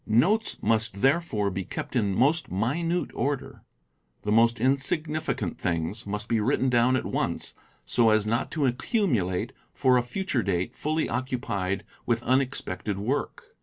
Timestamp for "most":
2.17-2.51, 4.31-4.59